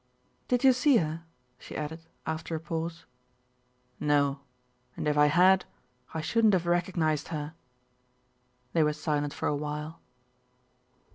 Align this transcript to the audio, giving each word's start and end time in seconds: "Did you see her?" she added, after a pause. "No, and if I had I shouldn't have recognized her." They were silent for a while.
"Did 0.47 0.63
you 0.63 0.73
see 0.73 0.97
her?" 0.97 1.25
she 1.59 1.77
added, 1.77 1.99
after 2.25 2.55
a 2.55 2.59
pause. 2.59 3.05
"No, 3.99 4.39
and 4.97 5.07
if 5.07 5.15
I 5.15 5.27
had 5.27 5.65
I 6.11 6.21
shouldn't 6.21 6.53
have 6.55 6.65
recognized 6.65 7.27
her." 7.27 7.53
They 8.73 8.81
were 8.81 8.93
silent 8.93 9.31
for 9.31 9.47
a 9.47 9.55
while. 9.55 9.99